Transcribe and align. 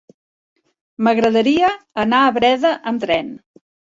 M'agradaria 1.07 1.69
anar 2.05 2.21
a 2.29 2.33
Breda 2.39 2.73
amb 2.93 3.05
tren. 3.07 3.31